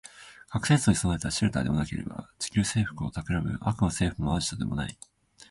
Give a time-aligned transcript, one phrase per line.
[0.49, 4.97] 核戦争に備えたシェルターでもなければ、地球制服を企む悪の組織のアジトでもない